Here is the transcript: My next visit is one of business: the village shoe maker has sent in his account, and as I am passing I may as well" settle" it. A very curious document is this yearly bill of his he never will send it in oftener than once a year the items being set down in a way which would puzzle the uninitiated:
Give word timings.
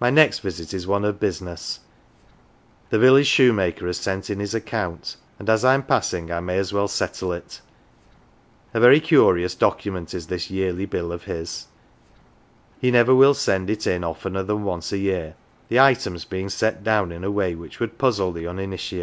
My 0.00 0.10
next 0.10 0.40
visit 0.40 0.74
is 0.74 0.86
one 0.86 1.02
of 1.02 1.18
business: 1.18 1.80
the 2.90 2.98
village 2.98 3.26
shoe 3.26 3.54
maker 3.54 3.86
has 3.86 3.96
sent 3.96 4.28
in 4.28 4.38
his 4.38 4.52
account, 4.54 5.16
and 5.38 5.48
as 5.48 5.64
I 5.64 5.72
am 5.72 5.82
passing 5.82 6.30
I 6.30 6.40
may 6.40 6.58
as 6.58 6.74
well" 6.74 6.88
settle" 6.98 7.32
it. 7.32 7.62
A 8.74 8.80
very 8.80 9.00
curious 9.00 9.54
document 9.54 10.12
is 10.12 10.26
this 10.26 10.50
yearly 10.50 10.84
bill 10.84 11.10
of 11.10 11.22
his 11.24 11.68
he 12.78 12.90
never 12.90 13.14
will 13.14 13.32
send 13.32 13.70
it 13.70 13.86
in 13.86 14.04
oftener 14.04 14.42
than 14.42 14.62
once 14.62 14.92
a 14.92 14.98
year 14.98 15.36
the 15.70 15.80
items 15.80 16.26
being 16.26 16.50
set 16.50 16.84
down 16.84 17.10
in 17.10 17.24
a 17.24 17.30
way 17.30 17.54
which 17.54 17.80
would 17.80 17.96
puzzle 17.96 18.30
the 18.30 18.46
uninitiated: 18.46 19.02